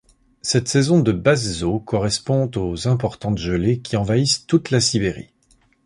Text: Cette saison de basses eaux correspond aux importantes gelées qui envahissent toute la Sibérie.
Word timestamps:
Cette 0.41 0.67
saison 0.67 0.99
de 0.99 1.11
basses 1.11 1.61
eaux 1.61 1.79
correspond 1.79 2.49
aux 2.55 2.87
importantes 2.87 3.37
gelées 3.37 3.81
qui 3.81 3.97
envahissent 3.97 4.47
toute 4.47 4.71
la 4.71 4.79
Sibérie. 4.79 5.29